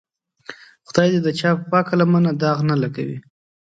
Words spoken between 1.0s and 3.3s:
دې د چا پاکه لمن داغ نه لګوي.